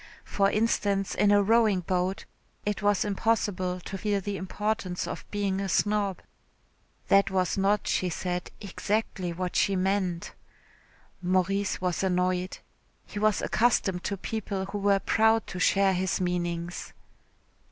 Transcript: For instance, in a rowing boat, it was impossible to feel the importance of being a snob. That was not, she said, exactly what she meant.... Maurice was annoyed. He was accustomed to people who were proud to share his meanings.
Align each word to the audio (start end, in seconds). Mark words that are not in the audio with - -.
For 0.25 0.49
instance, 0.49 1.13
in 1.13 1.29
a 1.29 1.43
rowing 1.43 1.81
boat, 1.81 2.25
it 2.65 2.81
was 2.81 3.05
impossible 3.05 3.79
to 3.81 3.99
feel 3.99 4.19
the 4.19 4.35
importance 4.35 5.05
of 5.07 5.29
being 5.29 5.61
a 5.61 5.69
snob. 5.69 6.23
That 7.09 7.29
was 7.29 7.55
not, 7.55 7.85
she 7.87 8.09
said, 8.09 8.49
exactly 8.59 9.31
what 9.31 9.55
she 9.55 9.75
meant.... 9.75 10.33
Maurice 11.21 11.81
was 11.81 12.01
annoyed. 12.01 12.57
He 13.05 13.19
was 13.19 13.43
accustomed 13.43 14.03
to 14.05 14.17
people 14.17 14.65
who 14.71 14.79
were 14.79 14.97
proud 14.97 15.45
to 15.45 15.59
share 15.59 15.93
his 15.93 16.19
meanings. 16.19 16.93